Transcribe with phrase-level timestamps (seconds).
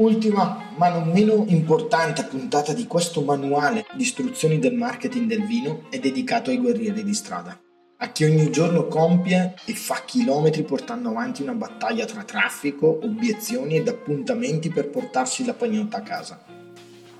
[0.00, 5.90] Ultima, ma non meno importante puntata di questo manuale di istruzioni del marketing del vino
[5.90, 7.60] è dedicato ai guerrieri di strada.
[7.98, 13.76] A chi ogni giorno compie e fa chilometri portando avanti una battaglia tra traffico, obiezioni
[13.76, 16.44] ed appuntamenti per portarsi la pagnotta a casa.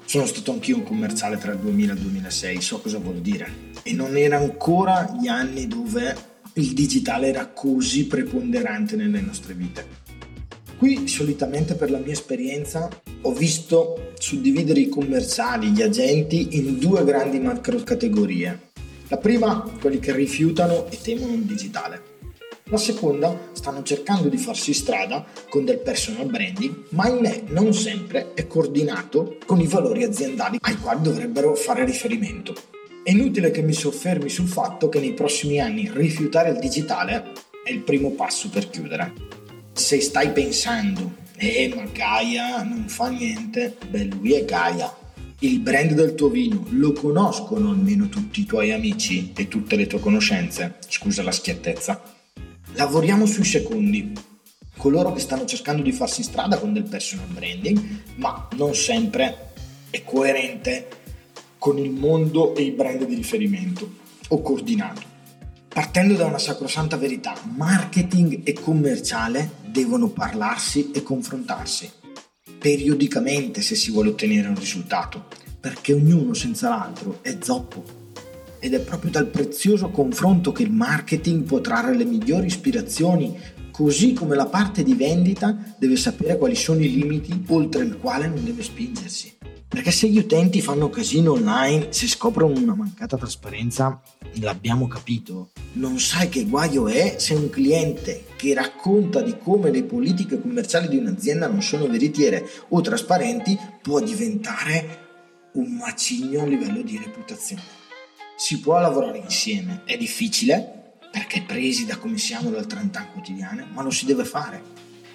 [0.07, 3.73] Sono stato anch'io un commerciale tra il 2000 e il 2006, so cosa vuol dire.
[3.83, 6.17] E non era ancora gli anni dove
[6.55, 10.00] il digitale era così preponderante nelle nostre vite.
[10.81, 12.89] Qui solitamente per la mia esperienza
[13.21, 18.71] ho visto suddividere i commerciali, gli agenti in due grandi macro categorie.
[19.09, 22.03] La prima, quelli che rifiutano e temono il digitale.
[22.71, 28.33] La seconda, stanno cercando di farsi strada con del personal branding, ma ahimè non sempre
[28.33, 32.55] è coordinato con i valori aziendali ai quali dovrebbero fare riferimento.
[33.05, 37.71] È inutile che mi soffermi sul fatto che nei prossimi anni rifiutare il digitale è
[37.71, 39.40] il primo passo per chiudere
[39.81, 44.95] se stai pensando, eh ma Gaia non fa niente, beh lui è Gaia.
[45.39, 49.87] Il brand del tuo vino lo conoscono almeno tutti i tuoi amici e tutte le
[49.87, 50.77] tue conoscenze?
[50.87, 52.03] Scusa la schiattezza.
[52.75, 54.13] Lavoriamo sui secondi.
[54.77, 59.53] Coloro che stanno cercando di farsi strada con del personal branding, ma non sempre
[59.89, 60.89] è coerente
[61.57, 63.91] con il mondo e i brand di riferimento
[64.29, 65.03] o coordinato.
[65.73, 71.99] Partendo da una sacrosanta verità, marketing e commerciale devono parlarsi e confrontarsi
[72.61, 75.25] periodicamente se si vuole ottenere un risultato,
[75.59, 77.83] perché ognuno senza l'altro è zoppo.
[78.59, 83.35] Ed è proprio dal prezioso confronto che il marketing può trarre le migliori ispirazioni,
[83.71, 88.29] così come la parte di vendita deve sapere quali sono i limiti oltre il quale
[88.29, 89.39] non deve spingersi.
[89.67, 94.03] Perché se gli utenti fanno casino online, se scoprono una mancata trasparenza,
[94.41, 95.53] l'abbiamo capito.
[95.73, 100.89] Non sai che guaio è se un cliente che racconta di come le politiche commerciali
[100.89, 104.99] di un'azienda non sono veritiere o trasparenti può diventare
[105.53, 107.63] un macigno a livello di reputazione.
[108.37, 113.83] Si può lavorare insieme, è difficile perché presi da come siamo dal 30 quotidiane, ma
[113.83, 114.61] lo si deve fare.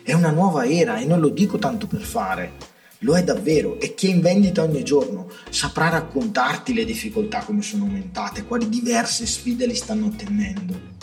[0.03, 2.74] È una nuova era e non lo dico tanto per fare
[3.05, 7.61] lo è davvero e chi è in vendita ogni giorno saprà raccontarti le difficoltà come
[7.61, 10.93] sono aumentate, quali diverse sfide li stanno ottenendo.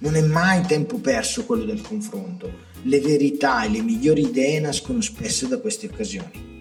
[0.00, 2.66] Non è mai tempo perso quello del confronto.
[2.82, 6.60] Le verità e le migliori idee nascono spesso da queste occasioni.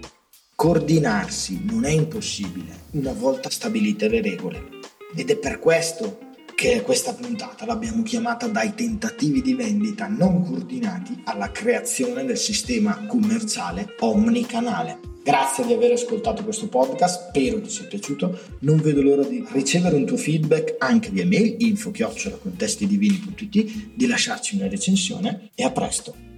[0.55, 4.69] Coordinarsi non è impossibile una volta stabilite le regole.
[5.15, 6.26] Ed è per questo
[6.57, 13.05] che questa puntata l'abbiamo chiamata dai tentativi di vendita non coordinati alla creazione del sistema
[13.05, 14.97] commerciale omnicanale.
[15.23, 18.39] Grazie di aver ascoltato questo podcast, spero ti sia piaciuto.
[18.61, 24.67] Non vedo l'ora di ricevere un tuo feedback anche via mail info-contestidivini.it, di lasciarci una
[24.67, 26.36] recensione e a presto.